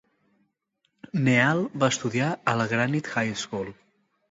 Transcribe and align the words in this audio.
Neal 1.27 1.61
va 1.85 1.91
estudiar 1.95 2.31
a 2.55 2.59
la 2.63 2.69
Granite 2.75 3.15
High 3.21 3.39
School. 3.45 3.73